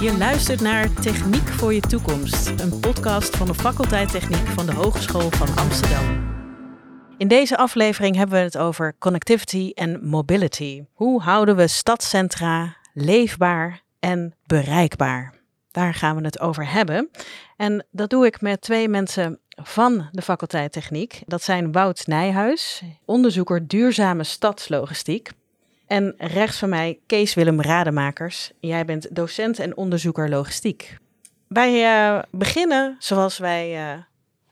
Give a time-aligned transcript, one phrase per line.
[0.00, 4.72] Je luistert naar Techniek voor je toekomst, een podcast van de faculteit Techniek van de
[4.72, 6.30] Hogeschool van Amsterdam.
[7.18, 10.84] In deze aflevering hebben we het over connectivity en mobility.
[10.92, 15.34] Hoe houden we stadscentra leefbaar en bereikbaar?
[15.70, 17.10] Daar gaan we het over hebben.
[17.56, 21.22] En dat doe ik met twee mensen van de faculteit Techniek.
[21.26, 25.30] Dat zijn Wout Nijhuis, onderzoeker duurzame stadslogistiek.
[25.92, 28.52] En rechts van mij Kees Willem Rademakers.
[28.60, 30.96] Jij bent docent en onderzoeker logistiek.
[31.48, 33.98] Wij uh, beginnen zoals wij uh,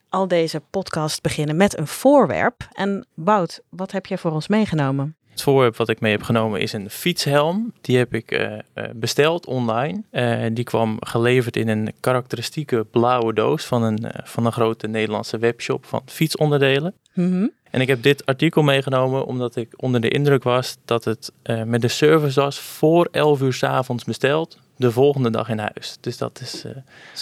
[0.09, 2.69] al deze podcast beginnen met een voorwerp.
[2.73, 5.17] En Wout, wat heb jij voor ons meegenomen?
[5.29, 7.73] Het voorwerp wat ik mee heb genomen is een fietshelm.
[7.81, 8.59] Die heb ik uh,
[8.95, 10.03] besteld online.
[10.12, 15.39] Uh, die kwam geleverd in een karakteristieke blauwe doos van een, van een grote Nederlandse
[15.39, 16.95] webshop van fietsonderdelen.
[17.15, 17.53] Mm -hmm.
[17.70, 21.33] En ik heb dit artikel meegenomen omdat ik onder de indruk was dat het
[21.65, 25.97] met de service was voor 11 uur s avonds besteld de volgende dag in huis.
[26.00, 26.72] Dus dat is uh,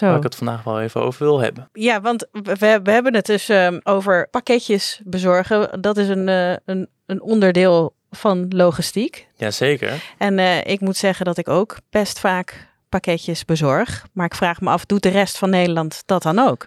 [0.00, 1.68] waar ik het vandaag wel even over wil hebben.
[1.72, 5.80] Ja, want we, we hebben het dus um, over pakketjes bezorgen.
[5.80, 9.28] Dat is een, uh, een, een onderdeel van logistiek.
[9.36, 10.04] Jazeker.
[10.18, 14.06] En ik moet zeggen dat ik ook best vaak pakketjes bezorg.
[14.12, 16.66] Maar ik vraag me af, doet de rest van Nederland dat dan ook?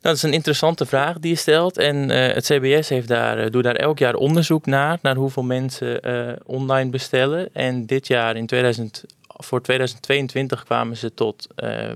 [0.00, 1.78] Dat is een interessante vraag die je stelt.
[1.78, 5.42] En uh, het CBS heeft daar, uh, doet daar elk jaar onderzoek naar, naar hoeveel
[5.42, 7.54] mensen uh, online bestellen.
[7.54, 11.46] En dit jaar in 2000, voor 2022 kwamen ze tot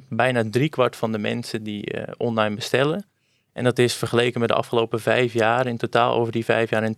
[0.08, 3.04] bijna driekwart van de mensen die online bestellen.
[3.52, 6.82] En dat is vergeleken met de afgelopen vijf jaar, in totaal over die vijf jaar,
[6.82, 6.96] een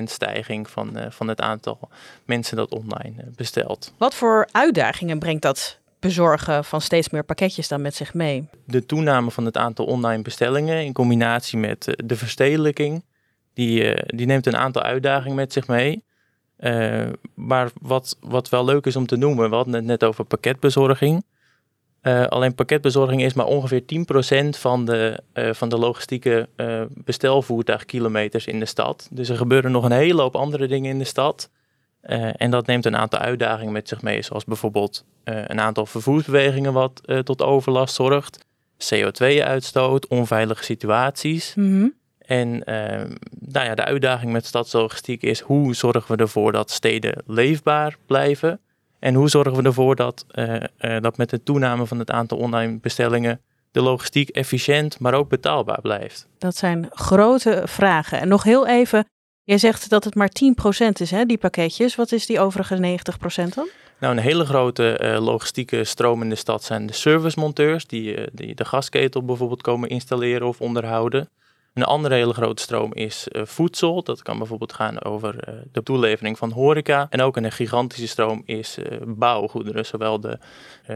[0.00, 1.78] 10% stijging van, van het aantal
[2.24, 3.92] mensen dat online bestelt.
[3.96, 8.48] Wat voor uitdagingen brengt dat bezorgen van steeds meer pakketjes dan met zich mee?
[8.66, 13.04] De toename van het aantal online bestellingen in combinatie met de verstedelijking,
[13.54, 16.04] die, die neemt een aantal uitdagingen met zich mee.
[16.58, 20.24] Uh, maar wat, wat wel leuk is om te noemen, we hadden het net over
[20.24, 21.24] pakketbezorging.
[22.28, 25.22] Alleen pakketbezorging is maar ongeveer 10% van de,
[25.52, 26.48] van de logistieke
[26.88, 29.08] bestelvoertuigkilometers in de stad.
[29.10, 31.50] Dus er gebeuren nog een hele hoop andere dingen in de stad.
[32.06, 35.86] Uh, en dat neemt een aantal uitdagingen met zich mee, zoals bijvoorbeeld uh, een aantal
[35.86, 38.46] vervoersbewegingen wat uh, tot overlast zorgt,
[38.94, 41.54] CO2-uitstoot, onveilige situaties.
[41.54, 41.94] Mm -hmm.
[42.18, 42.50] En
[43.38, 48.60] nou ja, de uitdaging met stadslogistiek is hoe zorgen we ervoor dat steden leefbaar blijven?
[48.98, 50.26] En hoe zorgen we ervoor dat,
[51.00, 55.80] dat met de toename van het aantal online bestellingen de logistiek efficiënt, maar ook betaalbaar
[55.80, 56.28] blijft?
[56.38, 58.20] Dat zijn grote vragen.
[58.20, 59.06] En nog heel even,
[59.44, 61.94] Jij zegt dat het maar 10% is, hè, die pakketjes.
[61.94, 63.68] Wat is die overige 90% dan?
[63.98, 68.26] Nou, een hele grote uh, logistieke stroom in de stad zijn de servicemonteurs, die, uh,
[68.32, 71.28] die de gasketel bijvoorbeeld komen installeren of onderhouden.
[71.74, 74.02] Een andere hele grote stroom is uh, voedsel.
[74.02, 77.06] Dat kan bijvoorbeeld gaan over de toelevering van horeca.
[77.10, 79.86] En ook een gigantische stroom is bouwgoederen.
[79.86, 80.38] Zowel de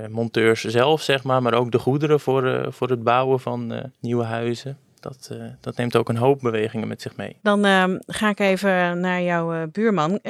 [0.09, 4.79] monteurs zelf, zeg maar, maar ook de goederen voor, voor het bouwen van nieuwe huizen.
[5.01, 7.39] Dat, uh, dat, neemt ook een hoop bewegingen met zich mee.
[7.43, 10.21] Dan uh, ga ik even naar jouw uh, buurman,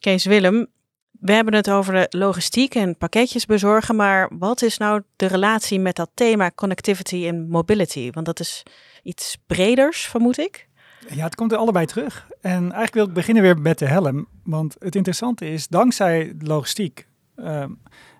[0.00, 0.66] Kees Willem.
[1.10, 5.80] We hebben het over de logistiek en pakketjes bezorgen, maar wat is nou de relatie
[5.80, 8.10] met dat thema connectivity en mobility?
[8.10, 8.62] Want dat is
[9.02, 10.68] iets breders, vermoed ik.
[11.08, 12.28] Ja, het komt er allebei terug.
[12.40, 14.26] En eigenlijk wil ik beginnen weer met de helm.
[14.44, 17.06] Want het interessante is, dankzij logistiek
[17.36, 17.64] uh,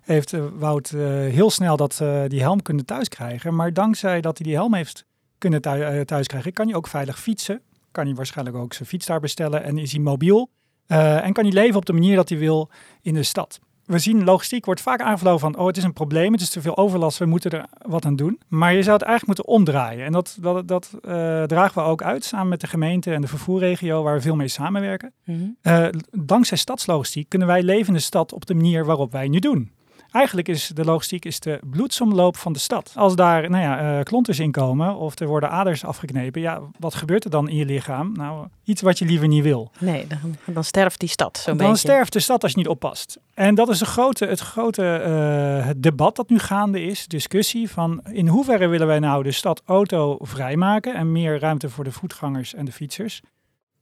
[0.01, 0.89] heeft Wout
[1.29, 3.55] heel snel dat, die helm kunnen thuiskrijgen.
[3.55, 5.05] Maar dankzij dat hij die helm heeft
[5.49, 7.61] kunnen thuis krijgen, kan je ook veilig fietsen.
[7.91, 10.49] Kan hij waarschijnlijk ook zijn fiets daar bestellen en is hij mobiel.
[10.87, 12.69] Uh, en kan hij leven op de manier dat hij wil
[13.01, 13.59] in de stad.
[13.85, 16.61] We zien logistiek wordt vaak aangevlogen van, oh het is een probleem, het is te
[16.61, 18.39] veel overlast, we moeten er wat aan doen.
[18.47, 20.05] Maar je zou het eigenlijk moeten omdraaien.
[20.05, 23.27] En dat, dat, dat uh, dragen we ook uit samen met de gemeente en de
[23.27, 25.13] vervoerregio waar we veel mee samenwerken.
[25.25, 25.73] Mm -hmm.
[25.73, 29.39] uh, dankzij stadslogistiek kunnen wij leven in de stad op de manier waarop wij nu
[29.39, 29.71] doen.
[30.13, 32.91] Eigenlijk is de logistiek is de bloedsomloop van de stad.
[32.95, 36.95] Als daar nou ja, uh, klonters in komen of er worden aders afgeknepen, ja, wat
[36.95, 38.11] gebeurt er dan in je lichaam?
[38.13, 39.71] Nou, iets wat je liever niet wil.
[39.79, 41.87] Nee, dan, dan sterft die stad zo'n Dan beetje.
[41.87, 43.19] sterft de stad als je niet oppast.
[43.33, 47.69] En dat is een grote, het grote uh, het debat dat nu gaande is, discussie
[47.69, 51.91] van in hoeverre willen wij nou de stad auto vrijmaken en meer ruimte voor de
[51.91, 53.21] voetgangers en de fietsers.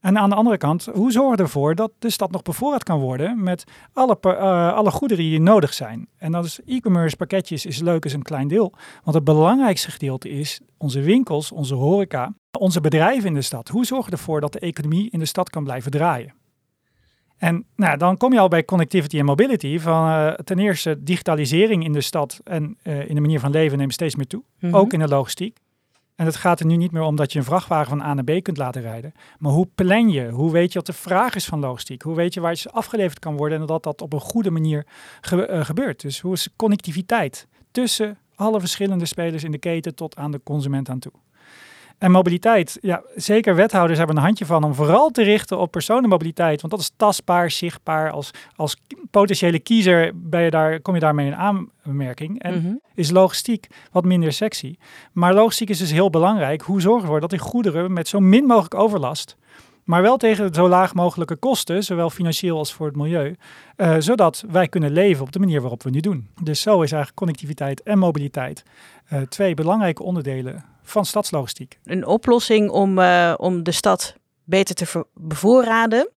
[0.01, 2.99] En aan de andere kant, hoe zorgen we ervoor dat de stad nog bevoorraad kan
[2.99, 3.63] worden met
[3.93, 6.07] alle, uh, alle goederen die nodig zijn?
[6.17, 8.73] En dat is e-commerce pakketjes is leuk, is een klein deel.
[9.03, 13.67] Want het belangrijkste gedeelte is onze winkels, onze horeca, onze bedrijven in de stad.
[13.67, 16.33] Hoe zorgen we ervoor dat de economie in de stad kan blijven draaien?
[17.37, 19.79] En nou, dan kom je al bij connectivity en mobility.
[19.79, 23.77] Van, uh, ten eerste, digitalisering in de stad en uh, in de manier van leven
[23.77, 24.43] neemt steeds meer toe.
[24.59, 24.75] Mhm.
[24.75, 25.57] Ook in de logistiek.
[26.15, 28.23] En het gaat er nu niet meer om dat je een vrachtwagen van A naar
[28.23, 29.13] B kunt laten rijden.
[29.39, 30.29] Maar hoe plan je?
[30.29, 32.01] Hoe weet je wat de vraag is van logistiek?
[32.01, 34.85] Hoe weet je waar iets afgeleverd kan worden en dat dat op een goede manier
[35.21, 36.01] eh, gebeurt?
[36.01, 40.89] Dus hoe is connectiviteit tussen alle verschillende spelers in de keten tot aan de consument
[40.89, 41.13] aan toe?
[42.01, 46.61] En mobiliteit, ja, zeker wethouders hebben een handje van om vooral te richten op personenmobiliteit.
[46.61, 48.11] Want dat is tastbaar, zichtbaar.
[48.11, 48.77] Als, als
[49.11, 52.41] potentiële kiezer ben je daar, kom je daarmee in aanmerking.
[52.41, 52.73] En mhm.
[52.93, 54.75] is logistiek wat minder sexy.
[55.11, 56.61] Maar logistiek is dus heel belangrijk.
[56.61, 59.35] Hoe zorgen we ervoor dat die goederen met zo min mogelijk overlast
[59.83, 63.35] maar wel tegen zo laag mogelijke kosten, zowel financieel als voor het milieu,
[63.77, 66.27] uh, zodat wij kunnen leven op de manier waarop we nu doen.
[66.43, 68.63] Dus zo is eigenlijk connectiviteit en mobiliteit
[69.13, 71.79] uh, twee belangrijke onderdelen van stadslogistiek.
[71.83, 76.09] Een oplossing om, uh, om de stad beter te bevoorraden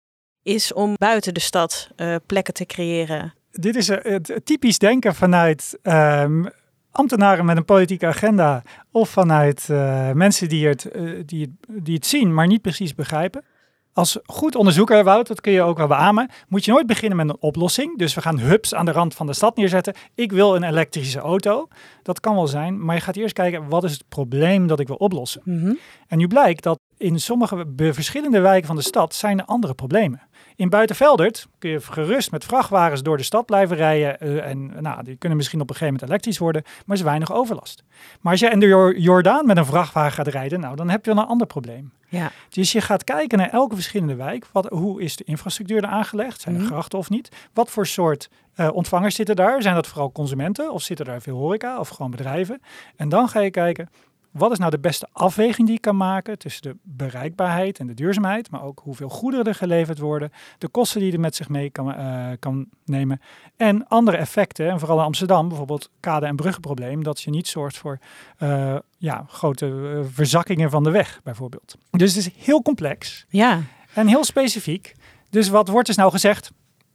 [0.42, 1.88] is om buiten de stad
[2.26, 3.34] plekken te creëren.
[3.50, 6.48] Dit is het typisch denken vanuit um,
[6.90, 9.68] ambtenaren met een politieke agenda of vanuit
[10.14, 10.88] mensen die het,
[11.26, 13.44] die, het, die het zien, maar niet precies begrijpen
[13.92, 17.28] als goed onderzoeker, Wout, dat kun je ook wel beamen, moet je nooit beginnen met
[17.28, 17.98] een oplossing.
[17.98, 19.94] Dus we gaan hubs aan de rand van de stad neerzetten.
[20.14, 21.68] Ik wil een elektrische auto.
[22.02, 24.86] Dat kan wel zijn, maar je gaat eerst kijken, wat is het probleem dat ik
[24.86, 25.42] wil oplossen?
[25.44, 25.78] Mm
[26.08, 30.20] En nu blijkt dat in sommige verschillende wijken van de stad zijn er andere problemen.
[30.56, 34.16] In Buitenveldert kun je gerust met vrachtwagens door de stad blijven rijden.
[34.20, 37.32] Uh, en nou, die kunnen misschien op een gegeven moment elektrisch worden, maar is weinig
[37.32, 37.84] overlast.
[38.20, 41.14] Maar als je in de Jordaan met een vrachtwagen gaat rijden, nou, dan heb je
[41.14, 41.92] wel een ander probleem.
[42.08, 42.30] Ja.
[42.48, 44.46] Dus je gaat kijken naar elke verschillende wijk.
[44.52, 46.40] Wat, hoe is de infrastructuur er aangelegd?
[46.40, 46.70] Zijn er mhm.
[46.70, 47.28] grachten of niet?
[47.52, 49.62] Wat voor soort uh, ontvangers zitten daar?
[49.62, 52.62] Zijn dat vooral consumenten of zitten daar veel horeca of gewoon bedrijven?
[52.96, 53.88] En dan ga je kijken,
[54.32, 57.94] wat is nou de beste afweging die ik kan maken tussen de bereikbaarheid en de
[57.94, 61.70] duurzaamheid, maar ook hoeveel goederen er geleverd worden, de kosten die er met zich mee
[61.70, 63.20] kan, uh, kan nemen
[63.56, 64.70] en andere effecten.
[64.70, 67.98] En vooral in Amsterdam, bijvoorbeeld kade- en bruggenprobleem, dat je niet zorgt voor
[68.38, 71.76] uh, ja, grote uh, verzakkingen van de weg, bijvoorbeeld.
[71.90, 73.60] Dus het is heel complex ja.
[73.94, 74.94] en heel specifiek.
[75.30, 76.52] Dus wat wordt dus nou gezegd?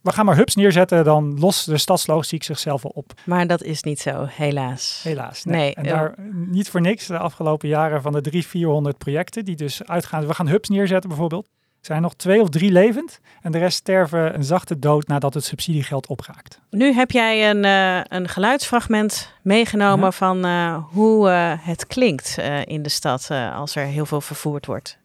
[0.08, 3.12] We gaan maar hubs neerzetten, dan lost de stadslogistiek zichzelf wel op.
[3.24, 5.00] Maar dat is niet zo, helaas.
[5.02, 5.74] Helaas, nee.
[5.74, 9.84] en daar niet voor niks, de afgelopen jaren van de 300, 400 projecten die dus
[9.84, 10.26] uitgaan.
[10.26, 11.48] We gaan hubs neerzetten bijvoorbeeld.
[11.80, 15.44] zijn nog twee of drie levend en de rest sterven een zachte dood nadat het
[15.44, 16.60] subsidiegeld opraakt.
[16.70, 21.28] Nu heb jij een, uh, een geluidsfragment meegenomen van uh, hoe
[21.60, 24.98] het klinkt in de stad als er heel veel vervoerd wordt.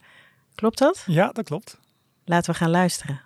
[0.56, 1.04] Klopt dat?
[1.06, 1.80] Ja, dat klopt.
[2.26, 3.22] Laten we gaan luisteren.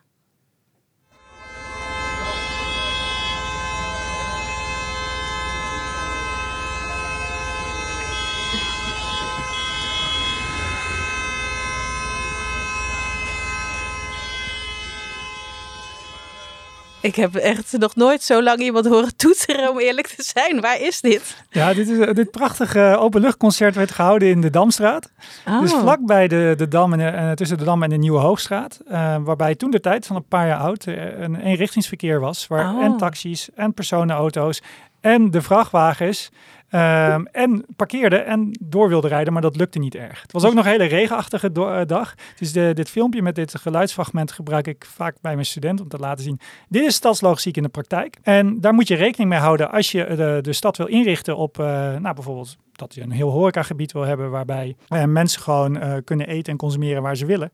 [17.07, 20.61] Ik heb echt nog nooit zo lang iemand horen toeteren, om eerlijk te zijn.
[20.61, 21.43] Waar is dit?
[21.49, 25.11] Ja, dit, is, dit prachtige openluchtconcert werd gehouden in de Damstraat.
[25.47, 25.61] Oh.
[25.61, 28.79] Dus vlakbij de, de Dam en uh, tussen de Dam en de Nieuwe Hoogstraat.
[28.91, 32.47] Uh, waarbij toen de tijd van een paar jaar oud een eenrichtingsverkeer was.
[32.47, 32.83] Waar oh.
[32.83, 34.61] en taxis en personenauto's
[35.01, 36.31] en de vrachtwagens
[36.71, 40.21] Um, en parkeerde en door wilde rijden, maar dat lukte niet erg.
[40.21, 42.13] Het was ook nog een hele regenachtige uh, dag.
[42.37, 45.97] Dus de, dit filmpje met dit geluidsfragment gebruik ik vaak bij mijn studenten om te
[45.97, 46.39] laten zien.
[46.69, 48.17] Dit is stadslogistiek in de praktijk.
[48.23, 51.57] En daar moet je rekening mee houden als je de, de stad wil inrichten op,
[51.57, 51.65] uh,
[51.95, 54.75] nou bijvoorbeeld dat je een heel horecagebied wil hebben waarbij
[55.05, 57.51] mensen gewoon kunnen eten en consumeren waar ze willen.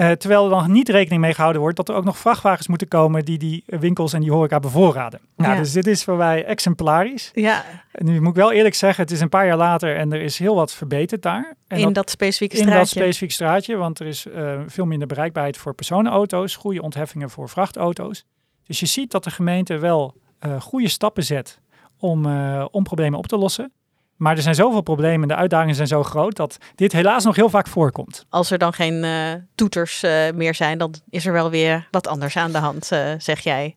[0.00, 2.88] Uh, terwijl er dan niet rekening mee gehouden wordt dat er ook nog vrachtwagens moeten
[2.88, 5.20] komen die die winkels en die horeca bevoorraden.
[5.36, 7.30] Nou, dus dit is voor mij exemplarisch.
[7.34, 7.64] Ja.
[7.92, 10.38] Nu moet ik wel eerlijk zeggen, het is een paar jaar later en er is
[10.38, 11.54] heel wat verbeterd daar.
[11.66, 12.74] En in dat, specifieke straatje?
[12.74, 17.30] In dat specifieke straatje, want er is uh, veel minder bereikbaarheid voor personenauto's, goede ontheffingen
[17.30, 18.24] voor vrachtauto's.
[18.66, 20.14] Dus je ziet dat de gemeente wel
[20.46, 21.60] uh, goede stappen zet
[21.98, 22.26] om,
[22.70, 23.72] om problemen op te lossen.
[24.18, 27.50] Maar er zijn zoveel problemen, de uitdagingen zijn zo groot dat dit helaas nog heel
[27.50, 28.26] vaak voorkomt.
[28.28, 32.06] Als er dan geen uh, toeters uh, meer zijn, dan is er wel weer wat
[32.06, 33.76] anders aan de hand, uh, zeg jij.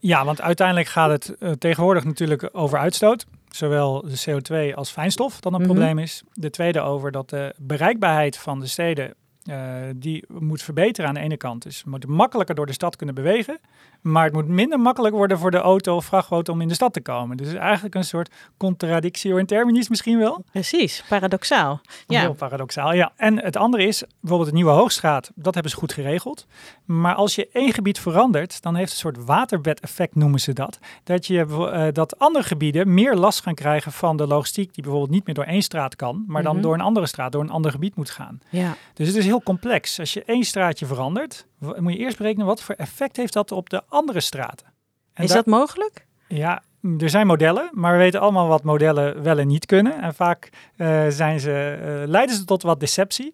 [0.00, 3.26] ja, want uiteindelijk gaat het tegenwoordig natuurlijk over uitstoot.
[3.48, 5.74] Zowel de CO2 als fijnstof dan een mm -hmm.
[5.74, 6.22] probleem is.
[6.32, 9.14] De tweede over dat de bereikbaarheid van de steden
[9.50, 11.62] uh, die moet verbeteren aan de ene kant.
[11.62, 13.58] Dus we moeten makkelijker door de stad kunnen bewegen.
[14.00, 16.92] Maar het moet minder makkelijk worden voor de auto of vrachtauto om in de stad
[16.92, 17.36] te komen.
[17.36, 20.44] Dus eigenlijk een soort contradictio in terminis misschien wel.
[20.52, 21.80] Precies, paradoxaal.
[22.06, 22.20] Ja.
[22.20, 23.12] Heel paradoxaal, ja.
[23.16, 26.46] En het andere is, bijvoorbeeld het Nieuwe Hoogstraat, dat hebben ze goed geregeld.
[26.84, 30.78] Maar als je één gebied verandert, dan heeft het een soort waterbed-effect noemen ze dat.
[31.04, 35.12] Dat, je, uh, dat andere gebieden meer last gaan krijgen van de logistiek die bijvoorbeeld
[35.12, 36.62] niet meer door één straat kan, maar dan mhm.
[36.62, 38.40] door een andere straat, door een ander gebied moet gaan.
[38.48, 38.76] Ja.
[38.94, 39.98] Dus het is heel heel complex.
[39.98, 43.70] Als je één straatje verandert, moet je eerst berekenen wat voor effect heeft dat op
[43.70, 44.66] de andere straten.
[45.12, 46.06] En is dat mogelijk?
[46.28, 46.62] Ja,
[46.98, 50.02] er zijn modellen, maar we weten allemaal wat modellen wel en niet kunnen.
[50.02, 53.32] En vaak uh, zijn ze, uh, leiden ze tot wat deceptie.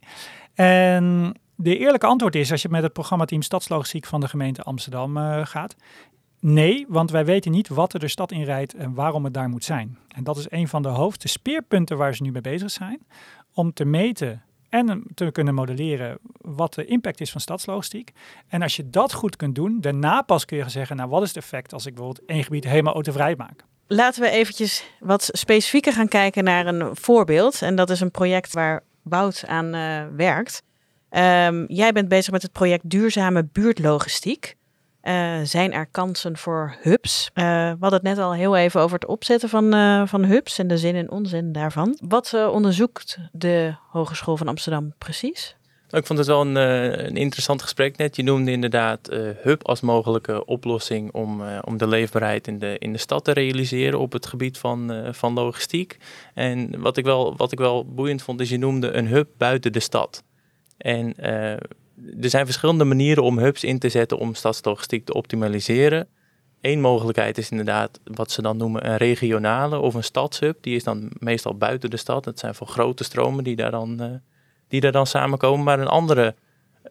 [0.54, 5.16] En de eerlijke antwoord is, als je met het programmateam Stadslogistiek van de gemeente Amsterdam
[5.16, 5.76] uh, gaat,
[6.40, 9.48] nee, want wij weten niet wat er de stad in rijdt en waarom het daar
[9.48, 9.98] moet zijn.
[10.08, 13.06] En dat is een van de hoofd, speerpunten waar ze nu mee bezig zijn,
[13.54, 18.12] om te meten en te kunnen modelleren wat de impact is van stadslogistiek.
[18.48, 21.28] En als je dat goed kunt doen, daarna pas kun je zeggen, nou wat is
[21.28, 23.64] het effect als ik bijvoorbeeld één gebied helemaal autovrij maak.
[23.86, 27.62] Laten we eventjes wat specifieker gaan kijken naar een voorbeeld.
[27.62, 30.62] En dat is een project waar Wout aan uh, werkt.
[31.10, 34.56] Um, jij bent bezig met het project Duurzame Buurtlogistiek.
[35.04, 37.30] Uh, zijn er kansen voor hubs?
[37.34, 40.58] Uh, we hadden het net al heel even over het opzetten van, uh, van hubs
[40.58, 41.98] en de zin en onzin daarvan.
[42.08, 45.56] Wat onderzoekt de Hogeschool van Amsterdam precies?
[45.90, 46.54] Ik vond het wel een,
[47.06, 48.16] een interessant gesprek net.
[48.16, 49.08] Je noemde inderdaad
[49.42, 53.98] hub als mogelijke oplossing om, om de leefbaarheid in de, in de stad te realiseren
[53.98, 55.96] op het gebied van, van logistiek.
[56.34, 59.72] En wat ik, wel, wat ik wel boeiend vond, is je noemde een hub buiten
[59.72, 60.22] de stad.
[60.76, 61.14] En
[62.20, 66.08] er zijn verschillende manieren om hubs in te zetten om stadslogistiek te optimaliseren.
[66.60, 70.58] Eén mogelijkheid is inderdaad wat ze dan noemen een regionale of een stadshub.
[70.60, 72.24] Die is dan meestal buiten de stad.
[72.24, 74.06] Het zijn voor grote stromen die daar dan, uh,
[74.68, 75.64] die daar dan samenkomen.
[75.64, 76.34] Maar een andere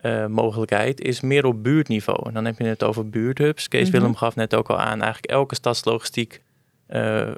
[0.01, 2.28] uh, mogelijkheid is meer op buurtniveau.
[2.28, 3.68] En dan heb je het over buurthubs.
[3.68, 6.42] Kees mm Willem gaf net ook al aan, eigenlijk elke stadslogistiek,
[6.89, 7.30] uh,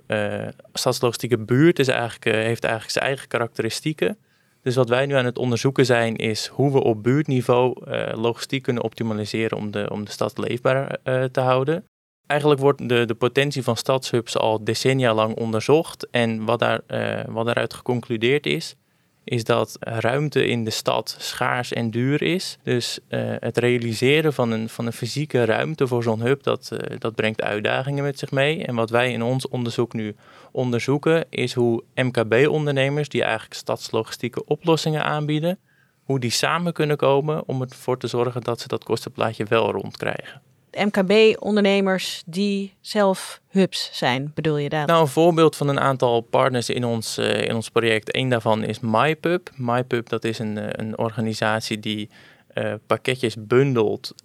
[0.73, 4.17] stadslogistieke buurt is eigenlijk, heeft eigenlijk zijn eigen karakteristieken.
[4.61, 8.63] Dus wat wij nu aan het onderzoeken zijn, is hoe we op buurtniveau uh, logistiek
[8.63, 11.85] kunnen optimaliseren om de, om de stad leefbaar uh, te houden.
[12.27, 16.09] Eigenlijk wordt de, de potentie van stadshubs al decennia lang onderzocht.
[16.09, 18.75] En wat, daar, uh, wat daaruit geconcludeerd is,
[19.23, 22.57] is dat ruimte in de stad schaars en duur is.
[22.63, 26.79] Dus uh, het realiseren van een, van een fysieke ruimte voor zo'n hub, dat, uh,
[26.99, 28.65] dat brengt uitdagingen met zich mee.
[28.65, 30.15] En wat wij in ons onderzoek nu
[30.51, 35.59] onderzoeken, is hoe MKB-ondernemers, die eigenlijk stadslogistieke oplossingen aanbieden,
[36.03, 40.41] hoe die samen kunnen komen om ervoor te zorgen dat ze dat kostenplaatje wel rondkrijgen.
[40.71, 44.87] MKB-ondernemers die zelf hubs zijn, bedoel je dat?
[44.87, 48.15] Nou, een voorbeeld van een aantal partners in ons, uh, in ons project.
[48.15, 49.49] Eén daarvan is MyPub.
[49.55, 52.09] MyPub, dat is een, een organisatie die
[52.53, 54.15] uh, pakketjes bundelt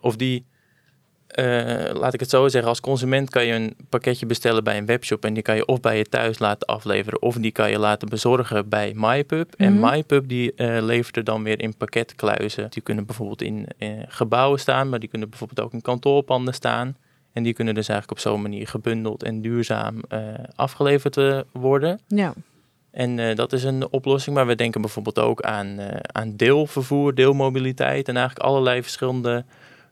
[0.00, 0.44] of die
[1.34, 4.86] uh, laat ik het zo zeggen, als consument kan je een pakketje bestellen bij een
[4.86, 7.78] webshop en die kan je of bij je thuis laten afleveren of die kan je
[7.78, 9.54] laten bezorgen bij MyPub.
[9.56, 9.90] En mhm.
[9.90, 12.70] MyPub die uh, levert er dan weer in pakketkluizen.
[12.70, 16.96] Die kunnen bijvoorbeeld in uh, gebouwen staan, maar die kunnen bijvoorbeeld ook in kantoorpanden staan.
[17.32, 20.00] En die kunnen dus eigenlijk op zo'n manier gebundeld en duurzaam
[20.54, 22.00] afgeleverd worden.
[22.06, 22.34] Ja.
[22.90, 25.78] En dat is een oplossing, maar we denken bijvoorbeeld ook aan,
[26.12, 29.44] aan deelvervoer, deelmobiliteit en eigenlijk allerlei verschillende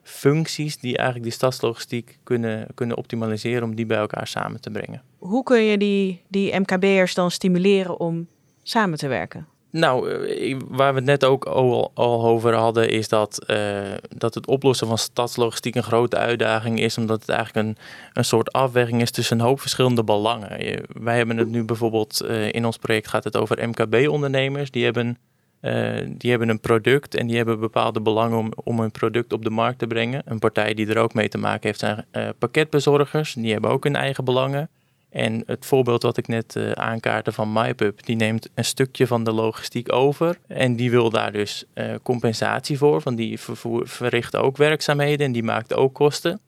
[0.04, 5.02] functies die eigenlijk die stadslogistiek kunnen, kunnen optimaliseren om die bij elkaar samen te brengen.
[5.18, 8.26] Hoe kun je die, die MKB'ers dan stimuleren om
[8.62, 9.46] samen te werken?
[9.70, 13.82] Nou, eh, waar we het net ook al, al over hadden, is dat, uh,
[14.16, 17.76] dat het oplossen van stadslogistiek een grote uitdaging is, omdat het eigenlijk een,
[18.12, 20.82] een soort afweging is tussen een hoop verschillende belangen.
[20.88, 25.18] Wij hebben het nu bijvoorbeeld, uh, in ons project gaat het over MKB-ondernemers, die hebben
[25.64, 29.44] uh, die hebben een product en die hebben bepaalde belangen om, om hun product op
[29.44, 30.23] de markt te brengen.
[30.25, 33.35] Een partij die er ook mee te maken heeft zijn uh, pakketbezorgers.
[33.35, 34.68] Die hebben ook hun eigen belangen.
[35.11, 39.25] En het voorbeeld wat ik net uh, aankaartte van MyPub, die neemt een stukje van
[39.25, 40.38] de logistiek over.
[40.47, 41.64] En die wil daar dus
[42.02, 46.40] compensatie voor, want die vervoer, verricht ook werkzaamheden en die maakt ook kosten.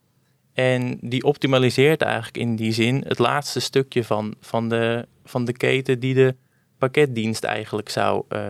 [0.54, 5.52] En die optimaliseert eigenlijk in die zin het laatste stukje van, van, de, van de
[5.52, 6.34] keten die de
[6.78, 8.40] pakketdienst eigenlijk zou, uh,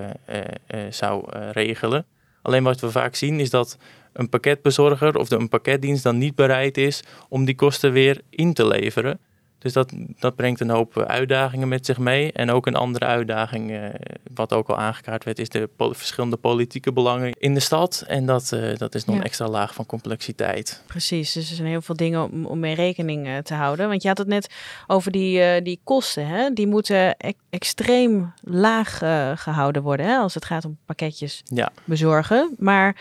[0.75, 2.05] uh, zou regelen.
[2.43, 3.79] Alleen wat we vaak zien is dat
[4.13, 8.53] een pakketbezorger of de, een pakketdienst dan niet bereid is om die kosten weer in
[8.53, 9.19] te leveren.
[9.67, 12.33] Dus dat, dat brengt een hoop uitdagingen met zich mee.
[12.33, 13.85] En ook een andere uitdaging, uh,
[14.35, 18.05] wat ook al aangekaart werd, is de verschillende politieke belangen in de stad.
[18.07, 20.83] En dat, uh, dat is nog een extra laag van complexiteit.
[20.87, 23.89] Precies, dus er zijn heel veel dingen om, om mee rekening te houden.
[23.89, 24.55] Want je had het net
[24.87, 26.27] over die, die kosten.
[26.27, 26.53] Hè?
[26.53, 28.99] Die moeten e extreem laag
[29.41, 30.17] gehouden worden hè?
[30.17, 31.73] als het gaat om pakketjes ja.
[31.85, 32.55] bezorgen.
[32.59, 32.97] Maar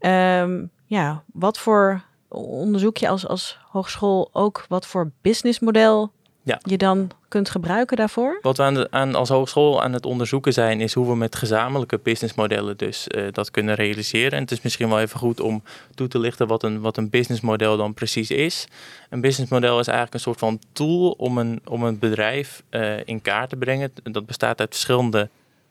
[0.00, 6.60] um, ja, wat voor onderzoek je als, als hogeschool ook wat voor businessmodel ja.
[6.62, 8.38] je dan kunt gebruiken daarvoor?
[8.42, 11.36] Wat we aan, de, aan als hogeschool aan het onderzoeken zijn, is hoe we met
[11.36, 14.32] gezamenlijke businessmodellen dus uh, dat kunnen realiseren.
[14.32, 15.62] En het is misschien wel even goed om
[15.94, 18.66] toe te lichten wat een, wat een businessmodel dan precies is.
[19.10, 23.22] Een businessmodel is eigenlijk een soort van tool om een, om een bedrijf uh, in
[23.22, 23.92] kaart te brengen.
[24.02, 25.28] Dat bestaat uit verschillende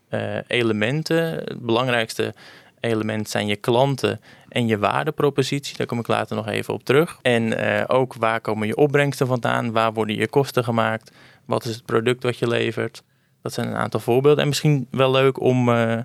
[0.10, 1.18] uh, elementen.
[1.24, 2.34] Het belangrijkste
[2.80, 5.78] element zijn je klanten en je waardepropositie.
[5.78, 7.20] Daar kom ik later nog even op terug.
[7.22, 9.72] En uh, ook waar komen je opbrengsten vandaan?
[9.72, 11.12] Waar worden je kosten gemaakt?
[11.46, 13.04] Wat is het product wat je levert?
[13.42, 14.42] Dat zijn een aantal voorbeelden.
[14.42, 15.98] En misschien wel leuk om, uh,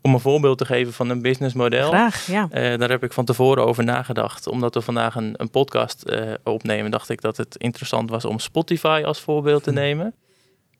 [0.00, 1.88] om een voorbeeld te geven van een businessmodel.
[1.88, 2.48] Graag, ja.
[2.52, 4.46] Uh, daar heb ik van tevoren over nagedacht.
[4.46, 6.04] Omdat we vandaag een, een podcast
[6.44, 10.14] opnemen, dacht ik dat het interessant was om Spotify als voorbeeld te nemen.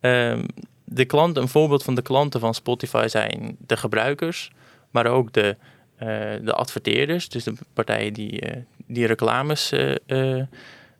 [0.00, 0.44] Ehm,
[0.84, 4.50] de klanten, een voorbeeld van de klanten van Spotify zijn de gebruikers,
[4.90, 5.56] maar ook de,
[6.02, 6.08] uh,
[6.42, 9.72] de adverteerders, dus de partijen die, uh, die reclames
[10.06, 10.42] uh,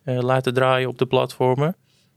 [0.03, 1.77] laten draaien op de platformen.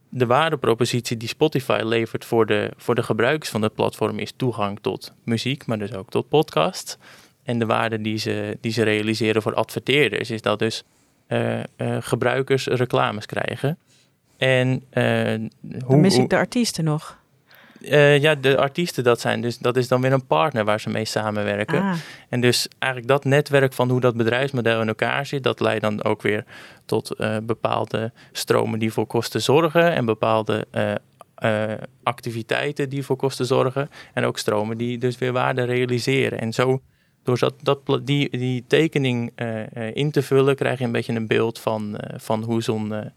[0.10, 4.80] De waardepropositie die Spotify levert voor de, voor de gebruikers van het platform is toegang
[4.82, 6.98] tot muziek, maar dus ook tot podcast.
[7.44, 10.84] En de waarde die ze, die ze realiseren voor adverteerders is dat dus
[12.00, 13.78] gebruikers reclames krijgen.
[14.38, 15.50] En, hoe,
[15.88, 17.21] Dan mis ik de artiesten nog.
[17.82, 19.42] Uh, ja, de artiesten dat zijn.
[19.42, 21.82] Dus dat is dan weer een partner waar ze mee samenwerken.
[21.82, 21.94] Ah.
[22.30, 26.04] En dus eigenlijk dat netwerk van hoe dat bedrijfsmodel in elkaar zit, dat leidt dan
[26.04, 26.46] ook weer
[26.86, 31.74] tot uh, bepaalde stromen die voor kosten zorgen en bepaalde uh,
[32.04, 33.90] activiteiten die voor kosten zorgen.
[34.14, 36.40] En ook stromen die dus weer waarde realiseren.
[36.40, 36.82] En zo,
[37.24, 39.32] door dat, dat, die, die tekening
[39.94, 43.12] in te vullen, krijg je een beetje een beeld van, van hoe zo'n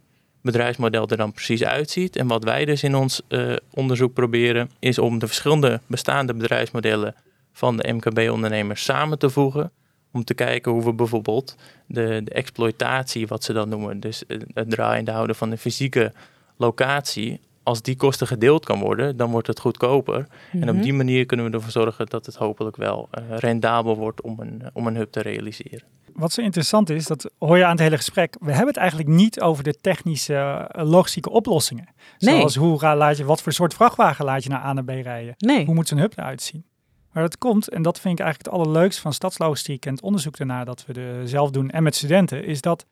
[0.44, 2.16] bedrijfsmodel er dan precies uitziet.
[2.16, 7.14] En wat wij dus in ons uh, onderzoek proberen, is om de verschillende bestaande bedrijfsmodellen
[7.52, 9.70] van de MKB-ondernemers samen te voegen.
[10.12, 14.22] Om te kijken hoe we bijvoorbeeld de, de exploitatie, wat ze dan noemen, dus
[14.54, 16.12] het draaiende houden van de fysieke
[16.56, 20.26] locatie, als die kosten gedeeld kan worden, dan wordt het goedkoper.
[20.52, 20.84] En op mhm.
[20.84, 24.62] die manier kunnen we ervoor zorgen dat het hopelijk wel uh, rendabel wordt om een,
[24.72, 27.96] om een hub te realiseren wat zo interessant is, dat hoor je aan het hele
[27.96, 28.36] gesprek.
[28.40, 31.88] We hebben het eigenlijk niet over de technische, eh, logistieke oplossingen.
[32.18, 32.36] Nee.
[32.36, 35.34] Zoals hoe laat je, wat voor soort vrachtwagen laat je naar A naar B rijden?
[35.38, 35.64] Nee.
[35.64, 36.64] Hoe moet zo'n hub eruit zien?
[37.12, 40.36] Maar dat komt, en dat vind ik eigenlijk het allerleukste van stadslogistiek en het onderzoek
[40.36, 42.86] daarna dat we de zelf doen en met studenten, is dat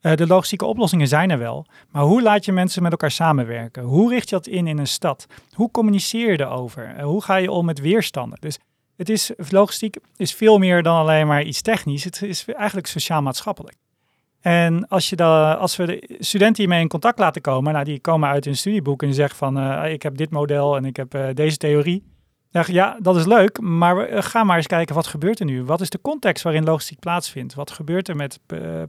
[0.00, 1.66] uh, de logistieke oplossingen zijn er wel.
[1.90, 3.82] Maar hoe laat je mensen met elkaar samenwerken?
[3.82, 5.26] Hoe richt je dat in in een stad?
[5.52, 6.94] Hoe communiceer je erover?
[6.96, 8.38] Uh, hoe ga je om met weerstanden?
[8.40, 8.58] Dus
[8.98, 12.04] het is, logistiek is veel meer dan alleen maar iets technisch.
[12.04, 13.76] Het is eigenlijk sociaal-maatschappelijk.
[14.40, 18.28] En als, je als we de studenten hiermee in contact laten komen, nou, die komen
[18.28, 21.26] uit hun studieboek en zeggen van uh, ik heb dit model en ik heb uh,
[21.34, 22.02] deze theorie.
[22.50, 25.46] Dan ja, dat is leuk, maar we, uh, ga maar eens kijken wat gebeurt er
[25.46, 25.64] nu.
[25.64, 27.54] Wat is de context waarin logistiek plaatsvindt?
[27.54, 28.40] Wat gebeurt er met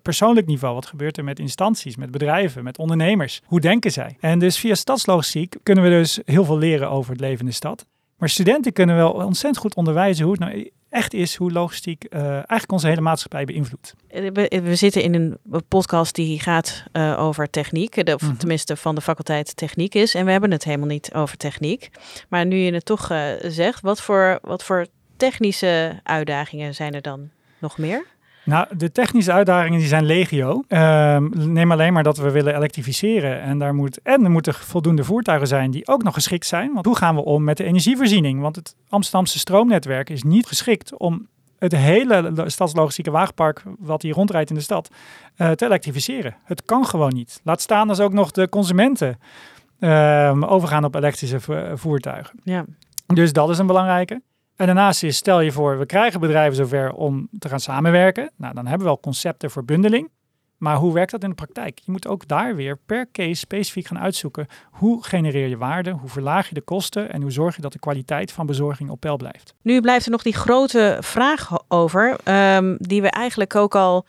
[0.01, 0.73] persoonlijk niveau?
[0.73, 3.41] Wat gebeurt er met instanties, met bedrijven, met ondernemers?
[3.45, 4.17] Hoe denken zij?
[4.19, 7.51] En dus via stadslogistiek kunnen we dus heel veel leren over het leven in de
[7.51, 7.86] stad.
[8.19, 12.21] Maar studenten kunnen wel ontzettend goed onderwijzen hoe het nou echt is, hoe logistiek uh,
[12.32, 13.95] eigenlijk onze hele maatschappij beïnvloedt.
[14.08, 18.27] Eh, we, we, zitten in een podcast die gaat uh, over techniek, de, of mm
[18.27, 18.38] -hmm.
[18.38, 20.15] tenminste van de faculteit techniek is.
[20.15, 21.89] En we hebben het helemaal niet over techniek.
[22.29, 24.86] Maar nu je het toch uh, zegt, wat voor, wat voor
[25.17, 27.29] technische uitdagingen zijn er dan
[27.60, 28.05] nog meer?
[28.43, 30.63] Nou, de technische uitdagingen die zijn legio.
[30.67, 33.41] Ehm, neem alleen maar dat we willen elektrificeren.
[33.41, 36.73] En, daar moet, en er moeten voldoende voertuigen zijn die ook nog geschikt zijn.
[36.73, 38.41] Want hoe gaan we om met de energievoorziening?
[38.41, 41.28] Want het Amsterdamse stroomnetwerk is niet geschikt om
[41.60, 44.89] het hele stadslogistieke wagenpark wat hier rondrijdt in de stad
[45.38, 46.36] uh, te elektrificeren.
[46.43, 47.41] Het kan gewoon niet.
[47.43, 49.19] Laat staan als ook nog de consumenten
[49.80, 51.39] uh, overgaan op elektrische
[51.73, 52.39] voertuigen.
[52.43, 52.65] Ja.
[53.06, 54.21] Dus dat is een belangrijke.
[54.59, 58.31] En daarnaast is, stel je voor, we krijgen bedrijven zover om te gaan samenwerken.
[58.35, 60.09] Nou, dan hebben we wel concepten voor bundeling.
[60.57, 61.79] Maar hoe werkt dat in de praktijk?
[61.79, 64.47] Je moet ook daar weer per case specifiek gaan uitzoeken.
[64.71, 65.91] Hoe genereer je waarde?
[65.91, 67.11] Hoe verlaag je de kosten?
[67.11, 69.53] En hoe zorg je dat de kwaliteit van bezorging op peil blijft?
[69.61, 72.17] Nu blijft er nog die grote vraag over,
[72.55, 74.05] um, die we eigenlijk ook al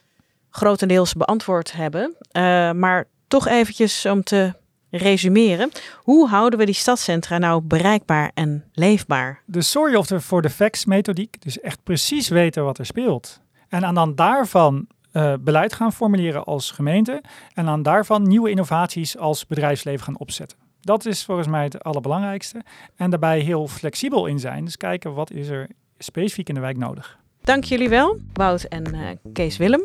[0.50, 2.16] grotendeels beantwoord hebben.
[2.32, 4.54] Uh, maar toch eventjes om te
[4.90, 5.70] resumeren.
[5.96, 9.42] Hoe houden we die stadscentra nou bereikbaar en leefbaar?
[9.44, 13.40] De sorry of de for the facts methodiek, dus echt precies weten wat er speelt.
[13.68, 17.22] En aan dan daarvan uh, beleid gaan formuleren als gemeente
[17.54, 20.58] en aan daarvan nieuwe innovaties als bedrijfsleven gaan opzetten.
[20.80, 22.62] Dat is volgens mij het allerbelangrijkste.
[22.96, 24.64] En daarbij heel flexibel in zijn.
[24.64, 27.18] Dus kijken wat is er specifiek in de wijk nodig.
[27.42, 29.82] Dank jullie wel, Wout en uh, Kees Willem.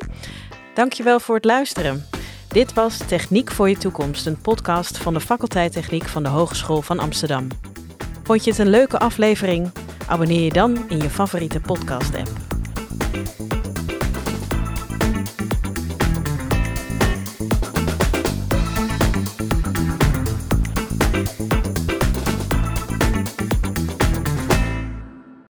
[0.73, 2.14] Dank je wel voor het luisteren.
[2.55, 6.81] Dit was Techniek voor je toekomst, een podcast van de faculteit Techniek van de Hogeschool
[6.81, 7.47] van Amsterdam.
[8.23, 9.71] Vond je het een leuke aflevering?
[10.07, 12.29] Abonneer je dan in je favoriete podcast-app.